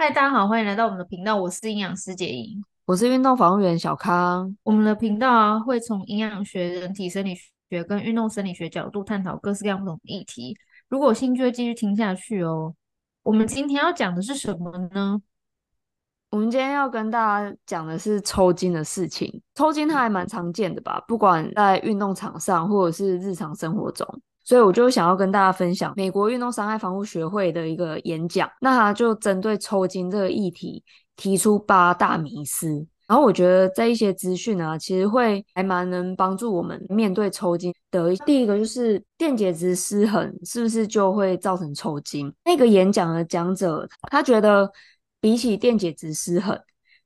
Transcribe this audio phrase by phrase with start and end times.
[0.00, 1.36] 嗨，大家好，欢迎来到我们的频道。
[1.36, 4.56] 我是营养师杰莹，我是运动防护员小康。
[4.62, 7.36] 我们的频道啊，会从营养学、人体生理
[7.68, 10.56] 学跟运动生理学角度探讨各式各样不同的议题。
[10.88, 12.74] 如果有兴趣，会继续听下去哦。
[13.22, 15.20] 我们今天要讲的是什么呢？
[16.30, 19.42] 我们今天要跟大家讲的是抽筋的事情。
[19.54, 20.98] 抽筋它还蛮常见的吧？
[21.06, 24.08] 不管在运动场上，或者是日常生活中。
[24.50, 30.82] 所以我就想要跟大家分享美国运动伤害防护学会的一个演讲，那他就针对抽筋这个议题
[31.14, 38.12] 提出八大迷思，然后我觉得这一些资讯啊，其实会还蛮能帮助我们面对抽筋的。
[38.26, 42.34] 第一个就是电解质失衡是不是就会造成抽筋？
[42.44, 44.68] 那个演讲的讲者他觉得
[45.20, 46.60] 比起电解质失衡，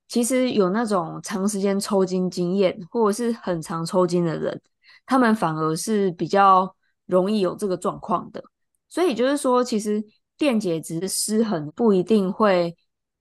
[0.07, 4.59] 其实有那种长时间抽筋经验或者是很常抽筋的人，
[5.05, 6.74] 他们反而是比较。
[7.05, 8.43] 容易有这个状况的，
[8.87, 10.03] 所以就是说，其实
[10.37, 12.75] 电解质失衡不一定会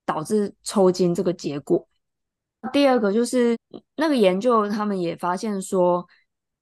[0.04, 1.86] 导致抽筋这个结果。
[2.72, 3.58] 第二个就是
[3.96, 6.06] 那个研究，他们也发现说，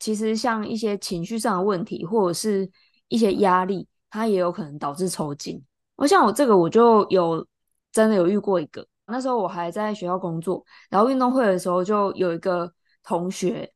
[0.01, 2.69] 其实像一些情绪上的问题，或者是
[3.07, 5.63] 一些压力，它也有可能导致抽筋。
[5.95, 7.47] 我像我这个我就有
[7.93, 12.73] 真的有遇过一个，那时候我还在学校工作，然后运动会的时候就有一个
[13.05, 13.73] 同学，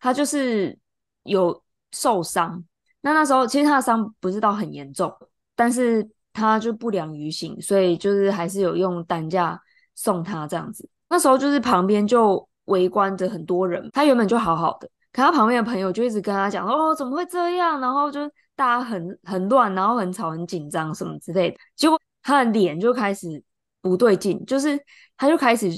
[0.00, 0.76] 他就是
[1.22, 2.64] 有受伤。
[3.08, 5.10] 那那时候其实他的伤不是到很严重，
[5.56, 9.58] 但是他就不良于行，所以就是还是有用担架
[9.94, 10.86] 送他这样子。
[11.08, 18.20] 那时候就是旁边就围观着很多人，他原本就好好的，可他旁边的朋友就一直跟他讲说：“哦，怎么会这样？”然后就
[18.54, 21.56] 大家很很乱，然后很吵、很紧张什么之类的。
[21.76, 23.42] 结果他的脸就开始
[23.80, 24.78] 不对劲，就是
[25.16, 25.70] 他就开始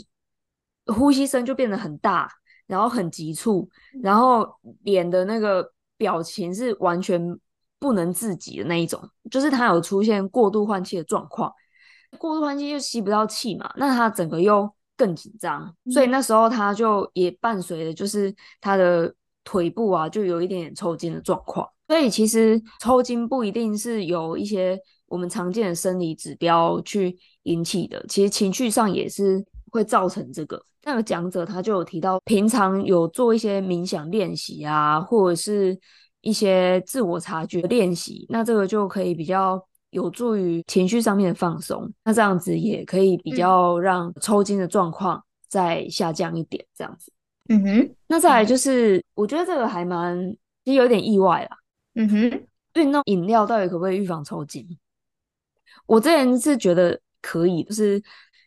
[0.87, 2.29] 呼吸声就变得很大，
[2.67, 3.71] 然后很急促，
[4.03, 5.73] 然后脸的那个。
[6.01, 7.39] 表情是完全
[7.79, 8.99] 不能自己的那一种，
[9.31, 11.53] 就是他有出现过度换气的状况，
[12.17, 21.69] 过度换气就吸不到气嘛，那他整个又更紧张，所以那时候他就也伴随着就是他的腿部啊，就有一点点抽筋的状况。
[21.87, 30.63] 所以其实抽筋不一定是有一些我们常见的生理指标去引起的，其实情绪上也是会造成这个。
[30.83, 35.79] 那个讲者他就有提到，平常有做一些冥想练习啊，或者是
[36.23, 41.93] 一些自我察觉练习，那这个就可以比较有助于情绪上面的放松。
[42.03, 47.13] 那这样子也可以比较让抽筋的状况再下降一点，这样子。
[47.51, 47.95] 嗯哼。
[48.07, 50.19] 那再来就是，我觉得这个还蛮，
[50.65, 51.59] 其实有点意外啦。
[51.97, 52.43] 嗯哼。
[52.73, 54.67] 运动饮料到底可不可以预防抽筋？
[55.85, 58.03] 我之前是觉得可以，就是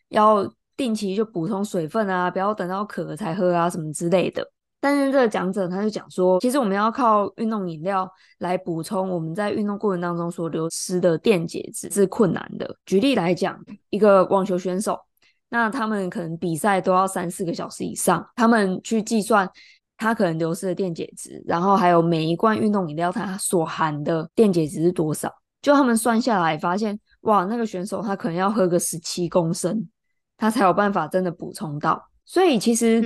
[0.08, 0.52] 要。
[0.76, 4.46] 定期就补充水分啊，不要等到渴了才喝啊，什么之类的。
[4.80, 8.06] 但是这个讲者他就讲说，其实我们要靠运动饮料
[8.40, 12.76] 来补充我们在运动过程当中所流失的电解质是困难的。
[12.84, 13.58] 举例来讲，
[13.88, 15.00] 一个网球选手，
[15.48, 19.48] 那他们可能比赛都要三四个小时以上，他们去计算
[19.96, 25.32] 他可能流失的电解质，然后还有每一罐运动饮料它所含的电解质是多少，
[25.62, 29.88] 就他们算下来发现，哇，那个选手他可能要喝个十七公升。
[30.36, 33.00] 他才有办法真的补充到，所以其实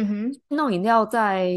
[0.49, 1.50] 运动饮料在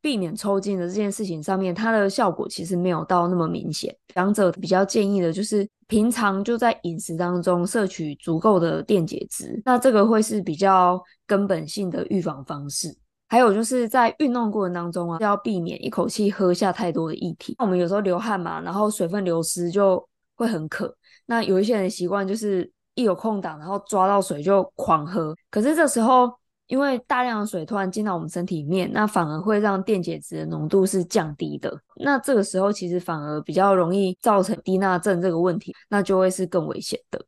[0.00, 3.94] 避免抽筋的这件事情上面，它的效果其实没有到那么明显。
[4.14, 12.96] 两者比较建议的就是平常就在饮食当中摄取足够的电解质，那这个会是比较根本性的预防方式。
[13.28, 17.54] 还有就是在运动过程当中啊，要避免一口气喝下太多的液体。
[17.58, 20.02] 我们有时候流汗嘛，然后水分流失就
[20.34, 20.96] 会很渴。
[21.26, 22.72] 那有一些人的习惯就是。
[22.94, 25.34] 一有空档，然后抓到水就狂喝。
[25.50, 26.30] 可是这时候，
[26.66, 31.76] 因为大量的水突然进到我们身体里面，那反而会让电解质的浓度是降低的。
[31.96, 37.24] 那这个时候其实反而比较容易造成低钠症这个问题，那就会是更危险的。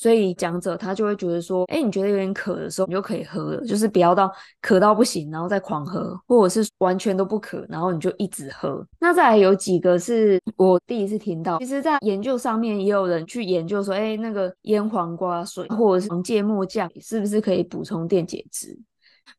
[0.00, 8.82] 所以讲者他就会觉得说，哎，你觉得有点渴的时候，你就可以喝了，就是不要到渴到不行，然后再狂喝，或者是完全都不渴，然后你就一直喝。
[8.98, 18.74] 那再来有几个是我第一次听到，其实在研究上面也有人去研究说，哎，那个腌黄瓜水或者是黄芥末酱是不是可以补充电解质？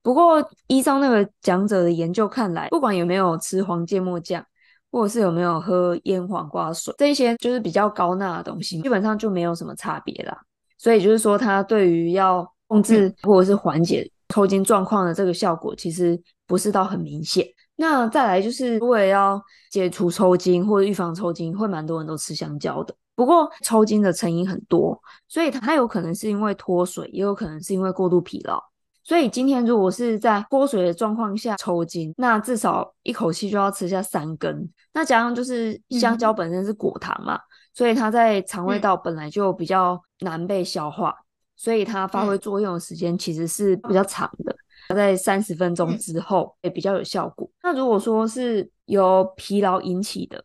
[0.03, 4.45] 不过依照那个讲者的研究看来，不管有没有吃黄芥末酱，
[4.91, 10.39] 或者是有没有喝腌黄瓜水，这些就是比较高钠的东西，基本上就没有什么差别啦。
[10.81, 17.45] 所以就是说，它对于要控制或者是缓解抽筋状况的这个效果，其实不是到很明显。
[17.75, 19.39] 那再来就是，如果要
[19.69, 22.95] 解除抽筋或者预防抽筋，会蛮多人都吃香蕉的。
[23.13, 28.60] 不过抽筋的成因很多，所以它有可能是因为脱水，也有可能是因为过度疲劳。
[29.04, 34.68] 所以今天如果是在脱水的状况下抽筋，那至少一口气就要吃下三根。
[34.94, 37.36] 那加上就是香蕉本身是果糖嘛。
[37.36, 37.39] 嗯
[37.73, 41.23] 所以它在肠胃道本来就比较难被消化，嗯、
[41.56, 44.56] 所以它发挥作用的时间其实是比较长的，
[44.94, 47.50] 在三十分钟之后也比较有效果。
[47.63, 50.44] 那如果说是由疲劳引起的，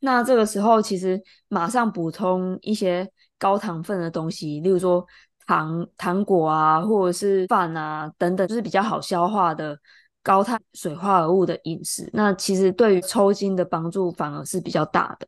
[0.00, 3.08] 那这个时候其实马上补充一些
[3.38, 5.06] 高糖分的东西，例如说
[5.46, 9.78] 糖、糖果啊，或者是饭啊等等，就是比较好消化的
[10.22, 12.08] 高碳水化合物的饮食。
[12.12, 15.26] 那其实对于抽筋的帮助反而是比较大的。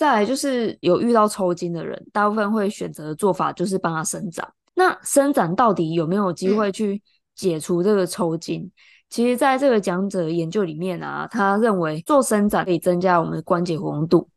[0.00, 4.50] 再来就是有遇到抽筋的人，大部分会选择的做法就是帮他伸展。
[4.72, 7.02] 那伸展到底有没有机会去
[7.34, 8.62] 解除这个抽筋？
[8.62, 8.70] 嗯
[9.10, 14.30] 其实，在这个讲者研究里面啊，他认为做伸展可以增加我们的关节活动度，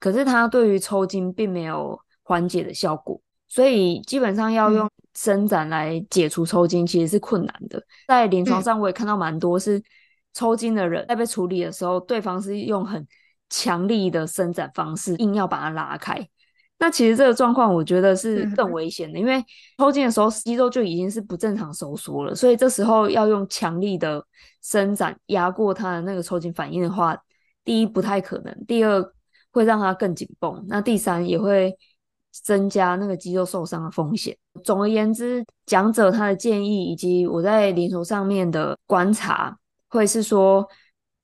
[0.00, 3.18] 可是他对于抽筋并没有缓解的效果，
[3.48, 7.82] 所以基本上要用伸展来解除抽筋其实是困难的。
[8.08, 9.80] 在临床上，我也看到蛮多是
[10.34, 13.06] 抽筋的人在被处理的时候，对方是用很
[13.48, 16.28] 强力的伸展方式，硬要把它拉开。
[16.78, 19.42] 那其实这个状况，我觉得是更危险的，因为
[19.78, 24.22] 抽筋的时候肌肉就已经是不正常收缩了，所以这时候要用强力的
[24.62, 27.16] 伸展压过它的那个抽筋反应的话，
[27.64, 29.02] 第一不太可能，第二
[29.52, 31.74] 会让它更紧绷，那第三也会
[32.30, 34.36] 增加那个肌肉受伤的风险。
[34.62, 39.56] 总而言之，讲者他的建议以及我在临床上面的观察，
[39.88, 40.68] 会是说。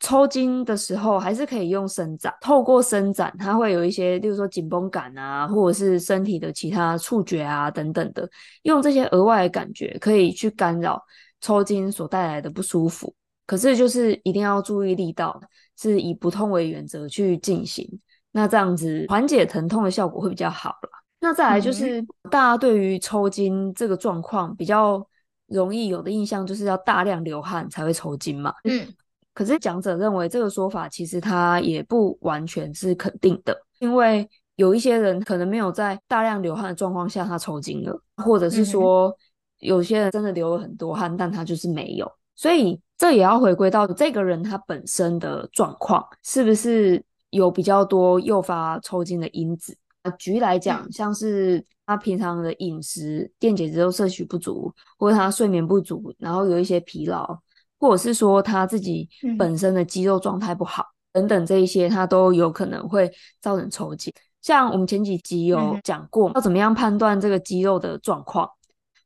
[0.02, 8.28] 抽筋的时候还是可以用伸展，透过伸展，它会有一些，例如说紧绷感啊，或者是身体的其他触觉啊等等的，
[8.62, 11.00] 用这些额外的感觉可以去干扰
[11.40, 13.14] 抽筋所带来的不舒服。
[13.46, 15.40] 可是就是一定要注意力道，
[15.78, 17.88] 是以不痛为原则去进行，
[18.32, 20.90] 那这样子缓解疼痛的效果会比较好了。
[21.20, 25.06] 那再来就是、嗯、大家对于抽筋这个状况比较
[25.46, 28.52] 容易有的印象，就是要大量流汗才会抽筋嘛。
[28.64, 28.84] 嗯。
[29.34, 39.14] 可是讲者认为这个说法其实他也不完全是肯定的，因为有一些人可能没有在大量流汗的状况下他抽筋了，或者是说
[39.60, 49.76] 有些人真的流了很多汗，但他就是没有，所以这也要回归到这个人他本身的状况是不是有比较多诱发抽筋的因子。
[50.18, 57.38] 举例来讲，像是他平常的饮食电解质都摄取不足，或者他睡眠不足，然后有一些疲劳。
[57.82, 60.84] 或者是说他自己本身的肌肉状态不好，
[61.14, 64.14] 嗯、等等这一些，他都有可能会造成抽筋。
[64.40, 68.48] 像我们前几集有讲过，要怎么样判断这个肌肉的状况。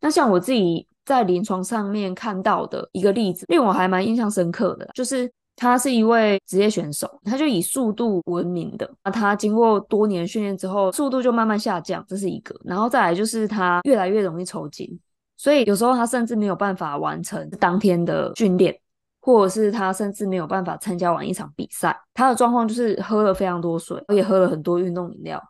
[0.02, 8.90] 那像我自己在临床上面看到的一个例子，令我还蛮印象深刻的，就是他是一位职业选手，他就以速度闻名的。
[9.04, 12.54] 那他经过多年训练之后，速度就慢慢下降，这是一个。
[12.62, 15.00] 然后再来就是他越来越容易抽筋。
[15.36, 18.74] 所以有时候他甚至没有办法完成当天的训练，
[19.20, 21.98] 或者是他甚至没有办法参加完一场比赛。
[22.14, 25.42] 他的状况就是喝了非常多水，也喝了很多运动饮料，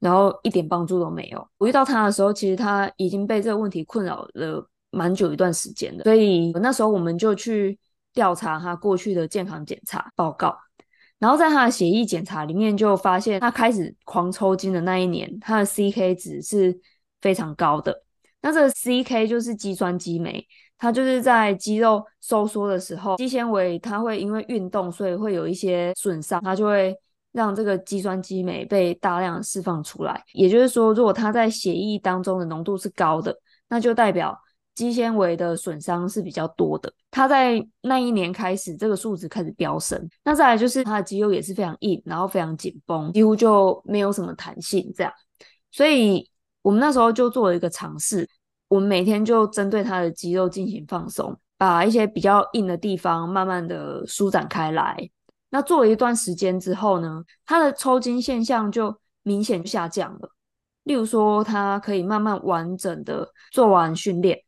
[0.00, 1.46] 然后一点帮助都没有。
[1.58, 6.04] 我遇到他的时候，其实他已经被这个问题困扰了蛮久一段时间了。
[6.04, 7.78] 所以那时候我们就去
[8.14, 10.56] 调查他过去的健康检查报告，
[11.18, 16.80] 然后在他的血液检查里面就发现，他开始狂抽筋的那一年，他的 CK 值是
[17.20, 18.04] 非常高的。
[18.40, 20.46] 那这个 CK 就是肌酸激酶，
[20.78, 26.96] 它就是在肌肉收缩的时候，肌纤维它会因为运动，所以会有一些损伤，它就会
[27.32, 30.22] 让这个肌酸激酶被大量释放出来。
[30.34, 33.36] 也就是说，如果它在血液当中的浓度是高的，
[33.68, 34.38] 那就代表
[34.72, 36.92] 肌纤维的损伤是比较多的。
[37.10, 40.08] 它在那一年开始，这个数值开始飙升。
[40.24, 45.12] 那再来就是它的肌肉也是非常硬，然后非常紧绷，几乎就没有什么弹性这样，
[45.72, 46.30] 所以。
[46.68, 48.28] 我们那时候就做了一个尝试，
[48.68, 55.08] 我们每天就针对他的肌肉进行放松，把一些比较硬的地方慢慢的舒展开来。
[55.48, 60.30] 那做了一段时间之后呢，他的抽筋现象就明显下降了。
[60.84, 64.38] 例如说，他可以慢慢完整的做完训练，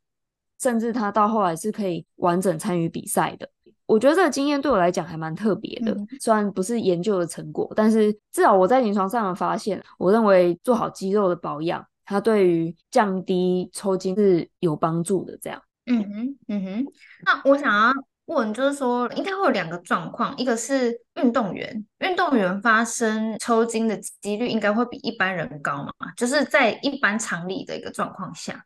[0.61, 3.49] 甚至他到后来是可以完整参与比赛的。
[3.87, 11.83] 我觉得这个经验对我来讲还蛮特别的，虽然不是研究的成果，但是至少我在临床上的发现，我认为做好肌肉的保养。
[12.11, 15.63] 它对于降低抽筋是有帮助的，这样。
[15.87, 16.87] 嗯哼，嗯哼。
[17.25, 17.93] 那我想要
[18.25, 25.93] 问，就是说，应该会有两个状况，一个是运动员，运动员发生抽筋的几率应该会比一般人高嘛？
[26.17, 28.65] 就是在一般常理的一个状况下。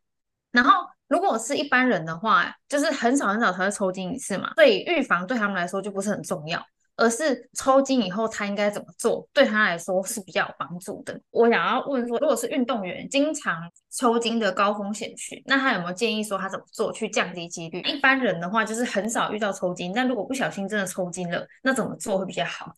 [0.51, 6.65] 然后，如果是一般人的话，就是很少很少才会抽筋一次嘛，所以预防对他们来说就不是很重要。
[6.97, 11.21] 而是抽筋以后他应该怎么做，对他来说是比较有帮助的。
[11.31, 13.57] 我想要问说，如果是运动员经常
[13.91, 17.81] 抽筋的高风险群，那他有没有建议说他怎么做去降低几率？
[17.83, 22.75] 一般人的话就是很少遇到抽筋，但如果不小心真的抽筋了，那怎么做会比较好？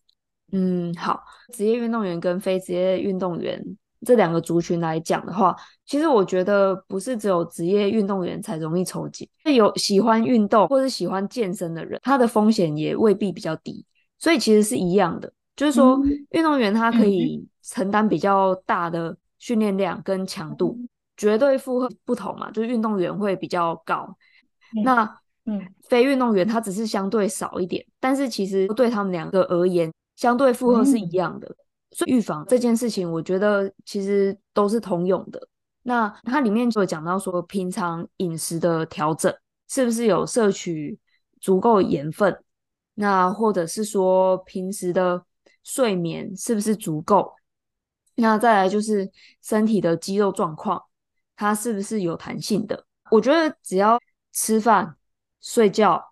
[0.52, 3.60] 嗯，好，职业运动员跟非职业运动员
[4.06, 13.84] 这两个族群来讲的话，其实我觉得不是只有职业运动员才容易抽筋，有喜欢运动或是喜欢健身的人，他的风险也未必比较低，
[14.26, 20.76] 所以其实是一样的，就是说运动员他可以承担比较大的训练量跟强度，
[21.16, 24.16] 绝对负荷不同嘛，就是运动员会比较高，
[24.82, 25.04] 那
[25.44, 31.54] 嗯，非运动员他只是相对少一点，但是其实对他们两个而言，相对负荷是一样的。
[31.92, 35.40] 所以预防这件事情，我觉得其实都是通用的。
[35.84, 39.32] 那它里面就有讲到说，平常饮食的调整
[39.68, 40.98] 是不是有摄取
[41.40, 42.36] 足够盐分？
[42.96, 45.24] 那或者是说平时的
[45.62, 47.32] 睡眠是不是足够？
[48.16, 49.10] 那再来就是
[49.42, 50.82] 身体的肌肉状况，
[51.36, 52.84] 它是不是有弹性的？
[53.10, 54.00] 我觉得只要
[54.32, 54.96] 吃饭、
[55.40, 56.02] 睡觉、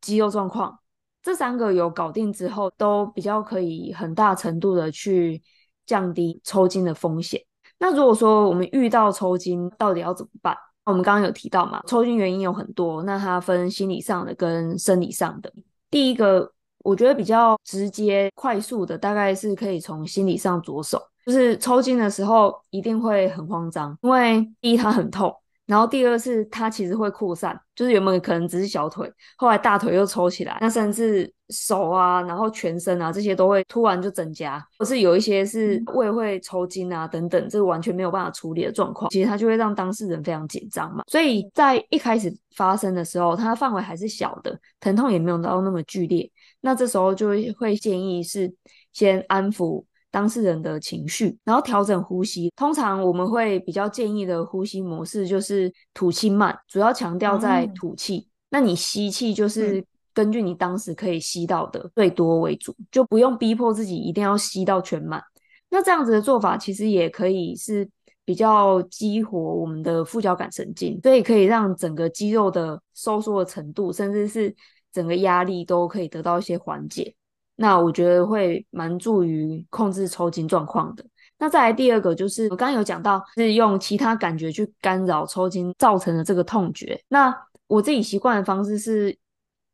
[0.00, 0.78] 肌肉状况。
[1.22, 5.42] 这三个有搞定之后，都比较可以很大程度的去
[5.86, 7.42] 降低抽筋的风险。
[7.78, 10.56] 那如果说我们遇到抽筋，到底要怎么办？
[10.84, 15.52] 我们刚刚有提到嘛，抽筋原因有很多，那它分心理上的跟生理上的。
[15.94, 25.32] 第一个，我觉得比较直接、快速的，大概是可以从心理上着手，就是抽筋的时候一定会很慌张，因为第一它很痛。
[25.66, 41.02] 然后第二是它其实会扩散，就是原本可能只是小腿，后来大腿又抽起来，那甚至手啊，然后全身啊这些都会突然就增加，或是有一些是胃会抽筋啊等等，这个完全没有办法处理的状况，其实它就会让当事人非常紧张嘛。
[41.06, 46.30] 所以在一开始发生的时候，它范围还是小的，疼痛也没有到那么剧烈，
[46.60, 48.52] 那这时候就会建议是
[48.92, 49.82] 先安抚。
[50.14, 52.48] 当事人的情绪，然后调整呼吸。
[52.54, 58.18] 通常我们会比较建议的呼吸模式就是吐气慢，主要强调在吐气。
[58.18, 65.20] 嗯、那你吸气就是根据你当时可以吸到的最多为主，嗯、就不用逼迫自己一定要吸到全满。
[65.68, 67.90] 那这样子的做法其实也可以是
[68.24, 74.54] 比较激活我们的副交感神经，所以可以让整个肌肉的收缩的程度，甚至是
[74.92, 77.16] 整个压力都可以得到一些缓解。
[77.56, 81.04] 那我觉得会蛮助于控制抽筋状况的。
[81.38, 87.00] 那再来第二个就是我刚刚有讲到，是用其他感觉去干扰抽筋造成的这个痛觉。
[87.08, 87.34] 那
[87.66, 89.16] 我自己习惯的方式是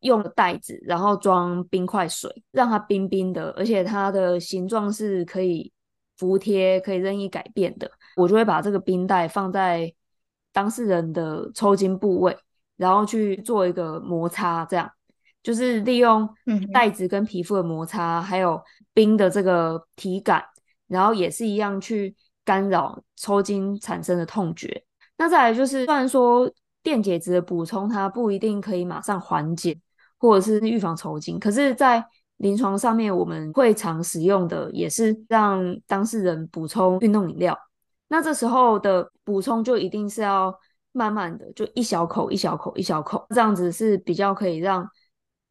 [0.01, 5.71] 用袋子，然后装冰块水，让它冰冰的，而且它的形状是可以
[6.17, 7.89] 服贴、可以任意改变的。
[8.15, 9.93] 我就会把这个冰袋放在
[10.51, 12.35] 当事人的抽筋部位，
[12.75, 14.91] 然后去做一个摩擦，这样。
[15.43, 16.29] 就是利用
[16.71, 18.61] 袋子跟皮肤的摩擦，嗯、还有
[18.93, 20.43] 冰的这个体感，
[20.87, 24.83] 然后也是一样去干扰抽筋产生的痛觉。
[25.17, 26.47] 那再来就是，虽然说
[26.83, 29.79] 电解质的补充它不一定可以马上缓解
[30.19, 32.05] 或者是预防抽筋，可是，在
[32.37, 37.57] 临床上面我们会常使用的也是让当事人补充运动饮料。
[38.09, 40.53] 那这时候的补充就一定是要
[40.91, 44.87] 慢慢的，就一小口一小口一小口，这样子是比较可以让。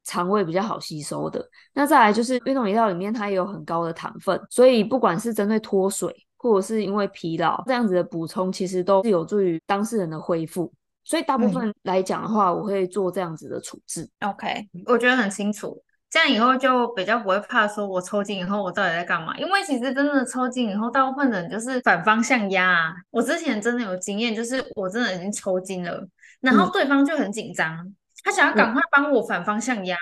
[0.05, 10.73] 肠胃比较好吸收的，那再来就是运动饮料里面它也有很高的糖分，所以不管是针对脱水或者是因为疲劳这样子的补充，其实都是有助于当事人的恢复。
[11.05, 14.09] 所以大部分来讲的话，我会做这样子的处置。
[14.21, 22.95] OK，我觉得很清楚，这样以后就比较不会怕说我抽筋以后我到底在干嘛，因为其实真的抽筋以后，大部分人就是反方向压啊。
[23.11, 26.07] 我之前真的有经验，就是我真的已经抽筋了，
[26.41, 27.77] 然后对方就很紧张。
[27.77, 29.97] 嗯他想要赶快帮我反方向压，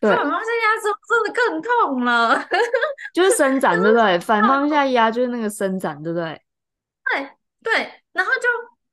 [0.00, 2.44] 反方向压之后真的更痛了，
[3.14, 4.18] 就是伸展，对不对？
[4.18, 6.40] 反方向压就是那个伸展，对不对？
[7.12, 7.28] 对
[7.62, 8.48] 对，然后就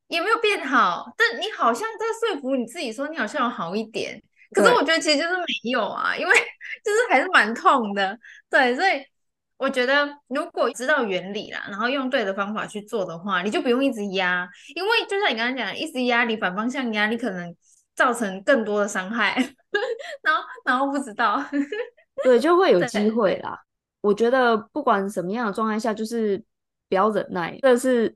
[0.07, 2.05] 也没有变好，但你好像在
[2.35, 4.21] 说服你自己说你好像有好一点，
[4.53, 6.33] 可是我觉得其实就是没有啊，因为
[6.83, 8.17] 就是还是蛮痛的，
[8.49, 9.03] 对，所以
[9.57, 17.55] 我觉得如果知道原理啦，然后用对的方法去做的话，你就不用一直压，因为就像你刚刚讲的，一直压你反方向压，你可能。
[17.97, 19.33] 造成更多的伤害，
[20.21, 21.43] 然后然后不知道，
[22.23, 23.59] 对，就会有机会啦。
[24.01, 26.41] 我觉得不管什么样的状态下，就是
[26.87, 28.15] 不要忍耐，这是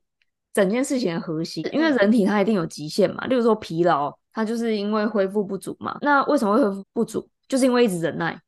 [0.53, 1.67] 整件事情的核心。
[1.73, 5.97] 因为人体它一定有极限嘛，例如说疲劳，它就是因为恢复不足嘛。
[6.01, 7.27] 那为什么会恢复不足？
[7.47, 8.39] 就是因为一直忍耐。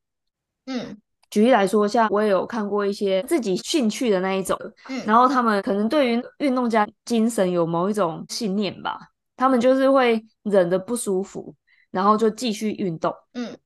[0.68, 0.96] 嗯，
[1.32, 9.00] 举例来说，像我也有看过一些自己兴趣的那一种，嗯，然后他们可能对于运动家精神有某一种信念吧。
[9.36, 11.56] 他们就是会忍着不舒服，
[11.92, 13.14] 然后就继续运动。
[13.34, 13.58] 嗯，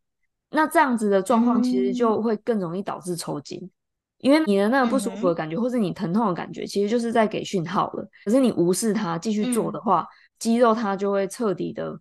[0.50, 3.72] 那这样子的状况其实就会更容易导致抽筋，嗯、
[4.20, 8.10] 因为你的那个不舒服的感觉，嗯、或是你疼痛的感觉，其实就是在给讯号了。
[8.26, 10.08] 可是你无视它，继续做的话，嗯、
[10.40, 12.00] 肌肉它就会彻底的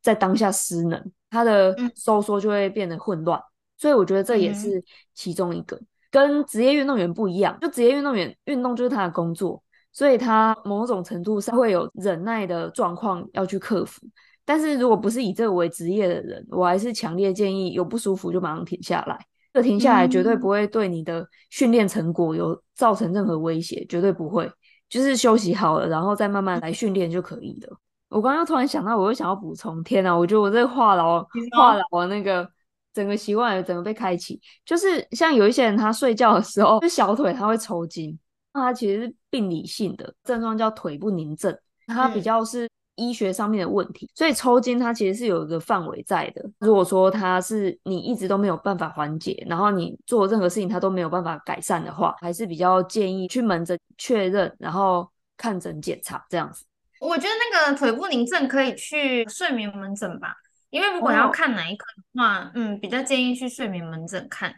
[0.00, 3.40] 在当下失能，它的收缩就会变得混乱。
[3.76, 4.82] 所以我觉得这也是
[5.14, 5.80] 其中一个。
[6.10, 14.00] 跟职业运动员不一样，就职业运动员运动就是他的工作，所以他某种程度上会有忍耐的状况要去克服。
[14.44, 19.18] 但是如果不是以这个为职业的人，我还是强烈建议有不舒服就马上停下来。
[19.52, 24.50] 这停下来绝对不会对你的训练成果有造成任何威胁，绝对不会。
[24.88, 27.78] 就是休息好了，然后再慢慢来训练就可以了。
[28.08, 30.14] 我刚刚又突然想到，我又想要补充，天哪！
[30.14, 32.46] 我觉得我这个话痨话痨那个
[32.92, 38.18] 整个习惯整个被开启，就是像有一些人他睡觉的时候，就小腿他会抽筋，
[38.54, 41.56] 那他其实是病理性的症状，叫腿不宁症，
[41.86, 42.68] 它比较是。
[42.96, 46.44] 医学上面的问题，所以抽筋它其实是有一个范围在的。
[46.58, 56.66] 如果说它是你一直都没有办法缓解，然后你做任何事情它都没有办法改善的话，还是比较建议去门诊确认，然后看诊检查这样子。
[57.00, 60.36] 我觉得那个腿部宁症可以去睡眠门诊吧，
[60.68, 64.54] 因为如果要看哪一科的话，哦、嗯，比较建议去睡眠门诊看。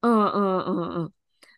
[0.00, 1.12] 嗯嗯嗯嗯，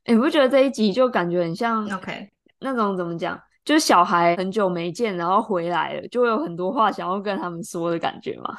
[0.06, 2.30] 你不觉得这一集就感觉很像？OK，
[2.61, 3.40] 那种怎么讲？
[3.64, 8.58] 就是小孩很久没见，然后回来了，就会有很多话想要跟他们说的感觉吗。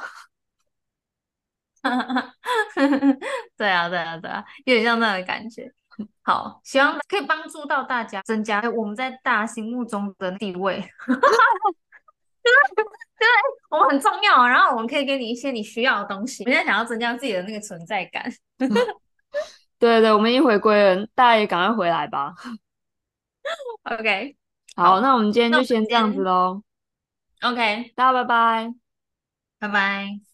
[3.56, 5.72] 对啊，对啊，对啊，有点像那样的感觉。
[6.22, 10.80] 好，希望可以帮助到大家，增加我们在大家心目中的地位。
[11.06, 11.14] 对，
[13.16, 13.26] 对，
[13.70, 16.42] 我们很重要，然后我们可以给你一些你需要的东西。
[16.42, 18.28] 我现在想要增加自己的那个存在感。
[19.78, 22.34] 对对，我们已经回归了，大家也赶快回来吧。
[23.84, 24.36] OK。
[24.74, 26.62] 好，好，那我们今天就先这样子喽。
[27.42, 28.74] OK，大家拜拜，
[29.58, 30.25] 拜拜。